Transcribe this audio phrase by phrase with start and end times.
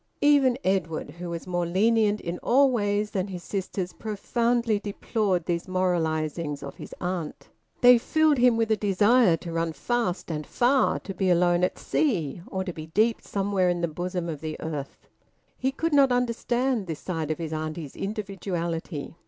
[0.21, 5.67] Even Edwin, who was more lenient in all ways than his sisters, profoundly deplored these
[5.67, 7.49] moralisings of his aunt.
[7.81, 11.77] They filled him with a desire to run fast and far, to be alone at
[11.77, 15.07] sea, or to be deep somewhere in the bosom of the earth.
[15.59, 19.17] He could not understand this side of his auntie's individuality.